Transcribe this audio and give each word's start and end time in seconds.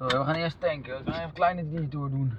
Zo, 0.00 0.06
we 0.06 0.24
gaan 0.24 0.34
eerst 0.34 0.60
tanken. 0.60 1.04
We 1.04 1.04
gaan 1.04 1.12
even 1.12 1.24
een 1.24 1.32
kleine 1.32 1.68
detour 1.68 2.10
doen. 2.10 2.38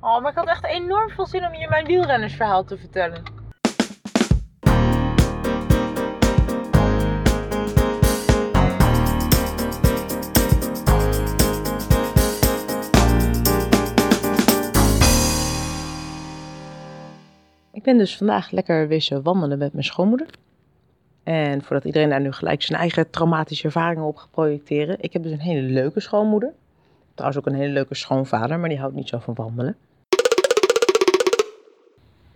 Oh, 0.00 0.22
maar 0.22 0.30
ik 0.30 0.36
had 0.36 0.48
echt 0.48 0.64
enorm 0.64 1.10
veel 1.10 1.26
zin 1.26 1.46
om 1.46 1.54
je 1.54 1.68
mijn 1.68 1.86
wielrennersverhaal 1.86 2.64
te 2.64 2.78
vertellen. 2.78 3.22
Ik 17.72 17.82
ben 17.82 17.98
dus 17.98 18.16
vandaag 18.16 18.50
lekker 18.50 18.88
wezen 18.88 19.22
wandelen 19.22 19.58
met 19.58 19.72
mijn 19.72 19.84
schoonmoeder. 19.84 20.28
En 21.22 21.62
voordat 21.62 21.84
iedereen 21.84 22.08
daar 22.08 22.20
nu 22.20 22.32
gelijk 22.32 22.62
zijn 22.62 22.78
eigen 22.78 23.10
traumatische 23.10 23.64
ervaringen 23.64 24.04
op 24.04 24.16
gaat 24.16 24.30
projecteren. 24.30 24.96
Ik 25.00 25.12
heb 25.12 25.22
dus 25.22 25.32
een 25.32 25.40
hele 25.40 25.62
leuke 25.62 26.00
schoonmoeder. 26.00 26.52
Trouwens 27.22 27.46
ook 27.46 27.52
een 27.54 27.60
hele 27.60 27.72
leuke 27.72 27.94
schoonvader, 27.94 28.58
maar 28.58 28.68
die 28.68 28.78
houdt 28.78 28.94
niet 28.94 29.08
zo 29.08 29.18
van 29.18 29.34
wandelen. 29.34 29.76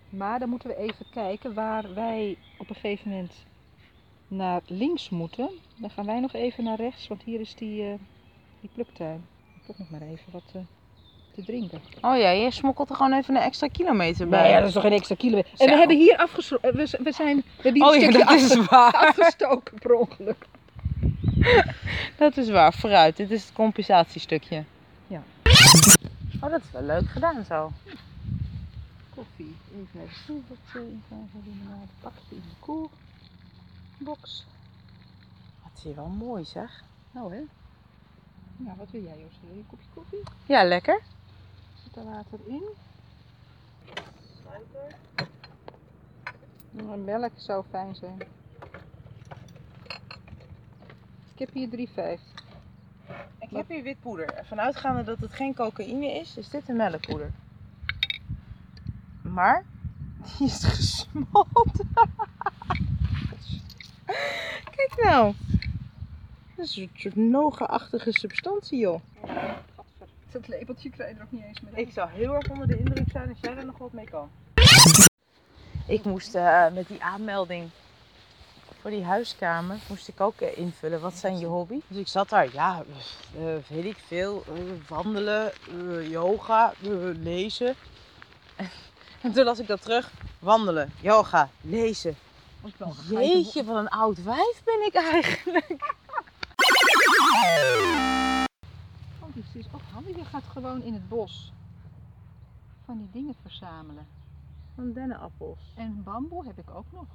Maar 0.09 0.38
dan 0.38 0.48
moeten 0.48 0.69
we 0.69 0.77
even 0.77 1.06
kijken 1.12 1.55
waar 1.55 1.95
wij 1.95 2.37
op 2.59 2.69
een 2.69 2.74
gegeven 2.74 3.10
moment 3.10 3.33
naar 4.29 4.60
links 4.66 5.09
moeten. 5.09 5.51
Dan 5.77 5.91
gaan 5.91 6.07
wij 6.07 6.20
nog 6.20 6.33
even 6.33 6.65
naar 6.65 6.77
rechts, 6.77 7.09
want 7.09 7.23
hier 7.23 7.41
is 7.41 7.55
die, 7.55 7.83
eh, 7.83 7.93
die 8.60 8.70
pluktuin. 8.74 9.27
Ik 9.60 9.66
heb 9.66 9.79
nog 9.79 9.91
maar 9.91 10.01
even 10.01 10.33
wat 10.33 10.43
eh, 10.55 10.60
te 11.34 11.45
drinken. 11.45 11.80
Oh 12.01 12.16
ja, 12.18 12.30
je 12.30 12.51
smokkelt 12.51 12.91
er 12.91 12.96
gewoon 12.96 13.12
even 13.12 13.37
een 13.37 13.43
extra 13.43 13.66
kilometer 13.68 14.29
bij. 14.29 14.43
Nee, 14.43 14.51
ja, 14.51 14.59
dat 14.59 14.66
is 14.68 14.74
toch 14.74 14.82
geen 14.82 14.93
extra 14.93 15.15
kilometer. 15.15 15.51
En 15.51 15.57
Zo. 15.59 15.65
we 15.73 15.79
hebben 15.79 15.96
hier 15.96 16.16
afgesloten. 16.16 16.77
We, 16.77 16.87
z- 16.87 16.96
we, 17.02 17.12
zijn, 17.12 17.37
we 17.37 17.62
hebben 17.62 17.82
hier 17.82 17.84
Oh 17.91 17.95
een 17.95 18.01
ja, 18.01 18.10
stukje 18.10 18.48
dat 18.48 18.65
is 18.65 18.66
waar. 18.68 18.93
afgestoken 19.09 19.79
per 19.79 19.95
ongeluk. 19.95 20.46
Dat 22.18 22.37
is 22.37 22.51
waar, 22.51 22.73
vooruit. 22.73 23.16
Dit 23.16 23.30
is 23.30 23.43
het 23.45 23.52
compensatiestukje. 23.52 24.65
Oh, 26.40 26.50
dat 26.50 26.62
is 26.62 26.70
wel 26.70 26.82
leuk 26.82 27.08
gedaan 27.08 27.45
zo. 27.45 27.72
Koffie. 29.15 29.56
Even 29.73 29.88
naar 29.92 30.06
de 30.06 30.12
stoelbox 30.12 30.60
ingaan. 30.74 31.30
Limonade. 31.45 31.87
Pakje 32.01 32.34
in 32.34 32.43
de 32.43 32.56
koelbox. 32.60 34.46
Wat 35.62 35.73
zie 35.74 35.90
je 35.90 35.96
wel 35.96 36.09
mooi 36.09 36.45
zeg. 36.45 36.82
Nou 37.10 37.34
hè. 37.34 37.43
Nou, 38.56 38.76
wat 38.76 38.90
wil 38.90 39.02
jij 39.02 39.18
Joost? 39.18 39.40
Wil 39.40 39.52
je 39.52 39.59
een 39.59 39.66
kopje 39.66 39.88
koffie? 39.95 40.23
Ja, 40.46 40.65
lekker. 40.65 41.02
Zit 41.84 41.96
er 41.96 42.04
water 42.04 42.38
in? 42.46 42.62
Nou, 46.71 46.98
melk 46.98 47.32
zou 47.37 47.65
fijn 47.71 47.95
zijn. 47.95 48.18
Ik 51.32 51.38
heb 51.38 51.52
hier 51.52 51.88
3,50. 52.18 52.46
Ik 53.49 53.57
heb 53.57 53.69
hier 53.69 53.83
wit 53.83 54.01
poeder. 54.01 54.35
Ervan 54.35 54.61
uitgaande 54.61 55.02
dat 55.02 55.19
het 55.19 55.33
geen 55.33 55.55
cocaïne 55.55 56.07
is, 56.07 56.37
is 56.37 56.49
dit 56.49 56.69
een 56.69 56.77
melkpoeder. 56.77 57.30
Maar, 59.23 59.65
die 60.39 60.47
is 60.47 60.65
gesmolten. 60.75 61.89
Kijk 64.71 64.94
nou. 65.03 65.34
Dat 66.56 66.67
is 66.67 66.77
een 66.77 66.91
soort 66.94 67.17
noga-achtige 67.17 68.12
substantie, 68.12 68.78
joh. 68.78 69.00
Dat 70.31 70.49
lepeltje 70.49 70.91
krijg 70.91 71.11
je 71.11 71.17
er 71.17 71.22
ook 71.22 71.33
niet 71.33 71.43
eens 71.43 71.61
meer 71.61 71.78
Ik 71.78 71.93
zou 71.93 72.11
heel 72.11 72.34
erg 72.34 72.50
onder 72.50 72.67
de 72.67 72.78
indruk 72.78 73.11
zijn 73.11 73.28
als 73.28 73.39
jij 73.41 73.56
er 73.56 73.65
nog 73.65 73.78
wat 73.78 73.93
mee 73.93 74.09
kan. 74.11 74.31
Ik 75.87 76.05
moest 76.05 76.34
eh, 76.34 76.72
met 76.72 76.89
die 76.89 77.03
aanmelding 77.03 77.71
voor 78.87 78.94
die 78.94 79.04
huiskamer, 79.04 79.78
moest 79.88 80.09
ik 80.09 80.20
ook 80.20 80.41
eh, 80.41 80.59
invullen. 80.59 81.00
Wat 81.00 81.15
zijn 81.15 81.38
je 81.38 81.47
hobby's? 81.47 81.82
Dus 81.88 81.98
ik 81.98 82.09
zat 82.09 82.28
daar, 82.28 82.53
ja, 82.53 82.84
eh, 83.37 83.44
weet 83.69 83.84
ik 83.84 83.97
veel. 84.06 84.44
eh, 84.48 84.88
wandelen, 84.88 85.53
yoga, 86.09 86.72
lezen. 87.20 87.75
En 89.22 89.32
toen 89.32 89.44
las 89.44 89.59
ik 89.59 89.66
dat 89.66 89.82
terug. 89.82 90.12
Wandelen, 90.38 90.93
yoga, 91.00 91.48
lezen. 91.60 92.16
Jeetje, 93.09 93.65
wat 93.65 93.77
een 93.77 93.88
oud 93.88 94.22
wijf 94.22 94.62
ben 94.65 94.87
ik 94.87 94.94
eigenlijk. 94.94 95.94
Oh, 99.21 99.34
dit 99.34 99.44
is 99.53 99.66
ook 99.72 99.81
handig. 99.93 100.16
Je 100.16 100.25
gaat 100.25 100.44
gewoon 100.53 100.82
in 100.82 100.93
het 100.93 101.09
bos 101.09 101.53
van 102.84 102.99
die 102.99 103.09
dingen 103.12 103.34
verzamelen. 103.43 104.06
Van 104.75 104.93
dennenappels. 104.93 105.59
En 105.75 106.03
bamboe 106.05 106.47
heb 106.47 106.59
ik 106.59 106.71
ook 106.75 106.93
nog. 106.93 107.06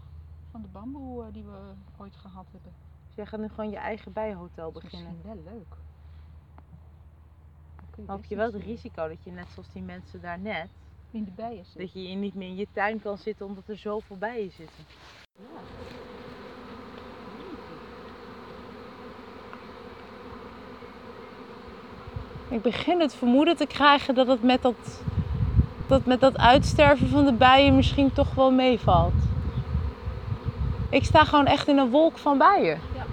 Van 0.51 0.61
de 0.61 0.67
bamboe 0.67 1.23
eh, 1.25 1.33
die 1.33 1.43
we 1.43 1.73
ooit 1.97 2.15
gehad 2.15 2.45
hebben. 2.51 2.73
Dus 3.07 3.15
jij 3.15 3.25
gaat 3.25 3.39
nu 3.39 3.49
gewoon 3.49 3.69
je 3.69 3.77
eigen 3.77 4.13
bijhotel 4.13 4.71
Dat 4.71 4.83
is 4.83 4.89
beginnen. 4.89 5.13
misschien 5.13 5.43
wel 5.43 5.53
leuk. 5.53 5.75
Heb 7.95 8.17
best 8.17 8.29
je 8.29 8.35
wel 8.35 8.51
het 8.51 8.63
risico 8.63 9.07
dat 9.07 9.23
je 9.23 9.31
net 9.31 9.47
zoals 9.53 9.71
die 9.71 9.81
mensen 9.81 10.21
daar 10.21 10.39
net 10.39 10.69
In 11.11 11.23
de 11.23 11.31
bijen 11.31 11.65
zit. 11.65 11.81
Dat 11.81 11.93
je 11.93 11.99
niet 11.99 12.33
meer 12.33 12.47
in 12.47 12.55
je 12.55 12.67
tuin 12.73 13.01
kan 13.01 13.17
zitten 13.17 13.45
omdat 13.45 13.67
er 13.67 13.77
zoveel 13.77 14.17
bijen 14.17 14.51
zitten. 14.51 14.85
Ik 22.49 22.61
begin 22.61 22.99
het 22.99 23.15
vermoeden 23.15 23.55
te 23.55 23.65
krijgen 23.65 24.15
dat 24.15 24.27
het 24.27 24.43
met 24.43 24.61
dat, 24.61 25.01
dat, 25.87 26.05
met 26.05 26.19
dat 26.19 26.37
uitsterven 26.37 27.07
van 27.07 27.25
de 27.25 27.33
bijen 27.33 27.75
misschien 27.75 28.13
toch 28.13 28.33
wel 28.33 28.51
meevalt. 28.51 29.30
Ik 30.91 31.03
sta 31.03 31.23
gewoon 31.23 31.45
echt 31.45 31.67
in 31.67 31.77
een 31.77 31.89
wolk 31.89 32.17
van 32.17 32.37
bijen. 32.37 32.79
Ja. 32.95 33.05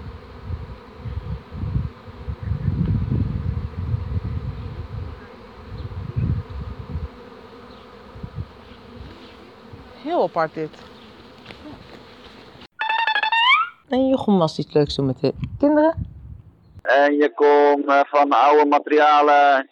Heel 10.01 10.23
apart 10.23 10.53
dit. 10.53 10.69
En 13.89 14.07
Jochem 14.07 14.37
was 14.37 14.57
iets 14.57 14.73
leuks 14.73 14.95
doen 14.95 15.05
met 15.05 15.19
de 15.19 15.33
kinderen. 15.57 16.07
En 16.81 17.15
je 17.15 17.31
kon 17.35 17.87
eh, 17.87 17.99
van 18.05 18.31
oude 18.31 18.65
materialen, 18.65 19.69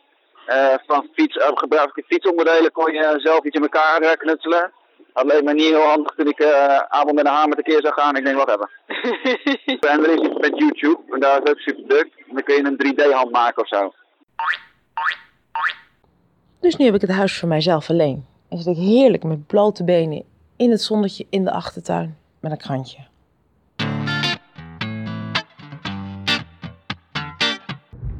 eh, 0.47 0.73
van 0.85 1.09
fiets, 1.13 1.37
eh, 1.37 1.47
gebruikelijke 1.53 2.13
fietsonderdelen, 2.13 2.71
kon 2.71 2.93
je 2.93 3.15
zelf 3.17 3.43
iets 3.43 3.55
in 3.55 3.61
elkaar 3.61 4.01
eh, 4.01 4.11
knutselen. 5.17 5.31
Alleen 5.33 5.43
maar 5.43 5.53
niet 5.53 5.73
heel 5.73 5.89
handig 5.89 6.15
toen 6.15 6.27
ik 6.27 6.39
eh 6.39 6.77
avond 6.77 7.15
met 7.15 7.25
een 7.25 7.31
hamer 7.31 7.55
tekeer 7.55 7.81
zou 7.81 7.93
gaan. 7.93 8.15
Ik 8.15 8.23
denk, 8.23 8.37
wat 8.37 8.49
hebben. 8.49 8.69
en 9.91 10.03
er 10.03 10.13
is 10.13 10.29
iets 10.29 10.39
met 10.39 10.57
YouTube, 10.57 10.99
en 11.09 11.19
daar 11.19 11.43
is 11.43 11.49
ook 11.49 11.59
super 11.59 11.83
druk. 11.87 12.23
Dan 12.27 12.43
kun 12.43 12.55
je 12.55 12.63
een 12.63 12.95
3D-hand 12.95 13.31
maken 13.31 13.61
of 13.63 13.67
zo. 13.67 13.93
Dus 16.59 16.75
nu 16.75 16.85
heb 16.85 16.95
ik 16.95 17.01
het 17.01 17.11
huis 17.11 17.39
voor 17.39 17.47
mijzelf 17.47 17.89
alleen. 17.89 18.25
En 18.49 18.57
zit 18.57 18.77
ik 18.77 18.83
heerlijk 18.83 19.23
met 19.23 19.47
blote 19.47 19.83
benen 19.83 20.23
in 20.57 20.71
het 20.71 20.81
zonnetje 20.81 21.25
in 21.29 21.43
de 21.43 21.51
achtertuin 21.51 22.17
met 22.39 22.51
een 22.51 22.57
krantje. 22.57 22.99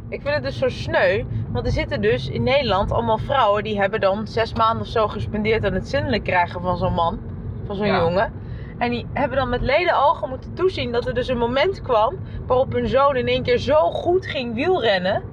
Ik 0.09 0.21
vind 0.21 0.33
het 0.33 0.43
dus 0.43 0.57
zo 0.57 0.69
sneu, 0.69 1.23
want 1.51 1.65
er 1.65 1.71
zitten 1.71 2.01
dus 2.01 2.29
in 2.29 2.43
Nederland 2.43 2.91
allemaal 2.91 3.17
vrouwen 3.17 3.63
die 3.63 3.79
hebben 3.79 3.99
dan 3.99 4.27
zes 4.27 4.53
maanden 4.53 4.81
of 4.81 4.87
zo 4.87 5.07
gespendeerd 5.07 5.65
aan 5.65 5.73
het 5.73 5.87
zinnelijk 5.87 6.23
krijgen 6.23 6.61
van 6.61 6.77
zo'n 6.77 6.93
man, 6.93 7.19
van 7.65 7.75
zo'n 7.75 7.85
Ja. 7.85 7.99
jongen. 7.99 8.31
En 8.77 8.91
die 8.91 9.05
hebben 9.13 9.37
dan 9.37 9.49
met 9.49 9.61
leden 9.61 9.95
ogen 10.07 10.29
moeten 10.29 10.53
toezien 10.53 10.91
dat 10.91 11.07
er 11.07 11.13
dus 11.13 11.27
een 11.27 11.37
moment 11.37 11.81
kwam 11.81 12.15
waarop 12.45 12.71
hun 12.73 12.87
zoon 12.87 13.15
in 13.15 13.27
één 13.27 13.43
keer 13.43 13.57
zo 13.57 13.91
goed 13.91 14.25
ging 14.25 14.53
wielrennen 14.53 15.23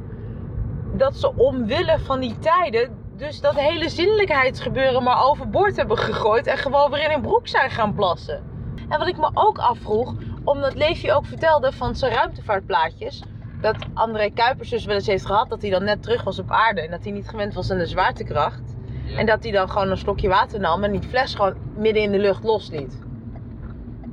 dat 0.92 1.16
ze 1.16 1.32
omwille 1.36 1.98
van 1.98 2.20
die 2.20 2.38
tijden 2.38 2.98
dus 3.16 3.41
dat 3.41 3.54
hele 3.54 3.88
zinnelijkheidsgebeuren 3.88 5.02
maar 5.02 5.24
overboord 5.24 5.76
hebben 5.76 5.98
gegooid 5.98 6.46
en 6.46 6.58
gewoon 6.58 6.91
weer 6.91 7.04
in 7.04 7.10
hun 7.10 7.22
broek 7.22 7.48
zijn 7.48 7.70
gaan 7.70 7.94
plassen. 7.94 8.42
En 8.88 8.98
wat 8.98 9.08
ik 9.08 9.16
me 9.18 9.30
ook 9.34 9.58
afvroeg, 9.58 10.14
omdat 10.44 10.74
Levi 10.74 11.12
ook 11.12 11.26
vertelde 11.26 11.72
van 11.72 11.94
zijn 11.94 12.12
ruimtevaartplaatjes, 12.12 13.22
dat 13.64 13.76
André 13.94 14.30
Kuipers 14.30 14.70
dus 14.70 14.84
wel 14.84 14.94
eens 14.94 15.06
heeft 15.06 15.26
gehad 15.26 15.48
dat 15.48 15.62
hij 15.62 15.70
dan 15.70 15.84
net 15.84 16.02
terug 16.02 16.22
was 16.22 16.38
op 16.38 16.50
aarde 16.50 16.80
en 16.80 16.91
dat 16.91 17.03
hij 17.03 17.12
niet 17.12 17.28
gewend 17.28 17.54
was 17.54 17.71
aan 17.71 17.78
de 17.78 17.86
zwaartekracht. 17.86 18.77
Ja. 19.06 19.18
En 19.18 19.27
dat 19.27 19.42
hij 19.42 19.53
dan 19.53 19.71
gewoon 19.71 19.91
een 19.91 19.97
slokje 19.97 20.28
water 20.28 20.60
nam 20.60 20.84
en 20.84 20.92
die 20.92 21.03
fles 21.03 21.34
gewoon 21.34 21.54
midden 21.77 22.03
in 22.03 22.12
de 22.12 22.18
lucht 22.18 22.44
losliet. 22.44 23.03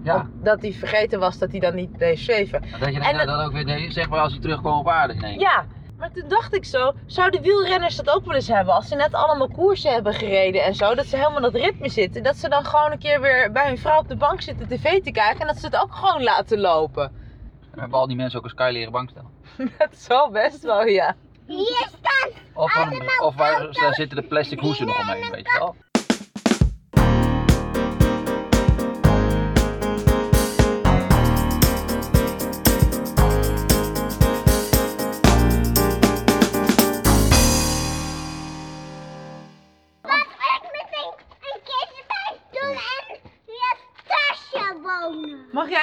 Ja, 0.03 0.29
Dat 0.43 0.61
hij 0.61 0.73
vergeten 0.73 1.19
was 1.19 1.37
dat 1.37 1.51
hij 1.51 1.59
dan 1.59 1.75
niet 1.75 1.97
bleef 1.97 2.19
zweven. 2.19 2.61
dat 2.79 2.93
je 2.93 2.99
En 2.99 3.17
dat, 3.17 3.27
dat 3.27 3.45
ook 3.45 3.51
weer 3.51 3.65
deed, 3.65 3.93
zeg 3.93 4.09
maar 4.09 4.19
als 4.19 4.31
hij 4.31 4.41
terugkwam 4.41 4.79
op 4.79 4.87
aarde 4.87 5.13
ineens. 5.13 5.41
Ja, 5.41 5.65
maar 5.97 6.11
toen 6.11 6.27
dacht 6.27 6.55
ik 6.55 6.65
zo, 6.65 6.91
zouden 7.05 7.41
wielrenners 7.41 7.95
dat 7.95 8.09
ook 8.09 8.25
wel 8.25 8.35
eens 8.35 8.47
hebben? 8.47 8.73
Als 8.73 8.87
ze 8.87 8.95
net 8.95 9.13
allemaal 9.13 9.47
koersen 9.47 9.93
hebben 9.93 10.13
gereden 10.13 10.63
en 10.63 10.75
zo, 10.75 10.95
dat 10.95 11.05
ze 11.05 11.15
helemaal 11.15 11.37
in 11.37 11.43
dat 11.43 11.55
ritme 11.55 11.89
zitten. 11.89 12.23
Dat 12.23 12.35
ze 12.35 12.49
dan 12.49 12.65
gewoon 12.65 12.91
een 12.91 12.99
keer 12.99 13.21
weer 13.21 13.51
bij 13.51 13.67
hun 13.67 13.77
vrouw 13.77 13.99
op 13.99 14.07
de 14.07 14.15
bank 14.15 14.41
zitten 14.41 14.67
tv 14.67 15.01
te 15.03 15.11
kijken 15.11 15.39
en 15.41 15.47
dat 15.47 15.57
ze 15.57 15.65
het 15.65 15.75
ook 15.75 15.95
gewoon 15.95 16.23
laten 16.23 16.59
lopen. 16.59 17.11
We 17.73 17.79
hebben 17.79 17.99
al 17.99 18.07
die 18.07 18.15
mensen 18.15 18.39
ook 18.39 18.45
een 18.45 18.51
sky 18.51 18.69
leren 18.73 18.91
bank 18.91 19.09
stellen. 19.09 19.29
Dat 19.77 19.95
zal 19.95 20.30
best 20.30 20.62
wel, 20.62 20.86
ja. 20.86 21.15
Of, 22.53 22.71
van, 22.71 23.01
of 23.21 23.36
waar, 23.36 23.71
daar 23.71 23.94
zitten 23.94 24.18
de 24.18 24.27
plastic 24.27 24.59
hoesen 24.59 24.86
nog 24.86 25.00
omheen, 25.00 25.31
weet 25.31 25.51
je 25.51 25.57
wel. 25.59 25.75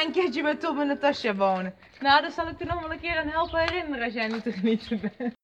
Een 0.06 0.12
keertje 0.12 0.42
met 0.42 0.60
Tom 0.60 0.80
en 0.80 0.86
Natasja 0.86 1.34
wonen? 1.34 1.74
Nou, 2.00 2.22
dan 2.22 2.30
zal 2.30 2.48
ik 2.48 2.60
er 2.60 2.66
nog 2.66 2.80
wel 2.80 2.92
een 2.92 3.00
keer 3.00 3.18
aan 3.18 3.28
helpen 3.28 3.60
herinneren 3.60 4.04
als 4.04 4.14
jij 4.14 4.28
niet 4.28 4.42
te 4.42 4.52
genieten 4.52 5.00
bent. 5.00 5.37